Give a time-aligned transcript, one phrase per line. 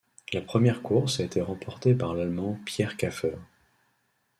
[0.33, 3.35] La première course a été remportée par l'Allemand Pierre Kaffer.